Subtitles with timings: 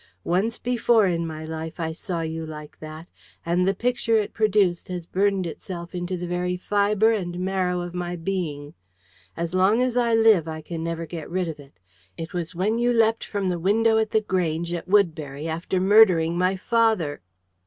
[0.25, 3.07] Once before in my life I saw you like that,
[3.45, 7.93] and the picture it produced has burned itself into the very fibre and marrow of
[7.93, 8.73] my being.
[9.37, 11.73] As long as I live, I can never get rid of it.
[12.17, 16.35] It was when you leapt from the window at The Grange, at Woodbury, after murdering
[16.35, 17.21] my father!"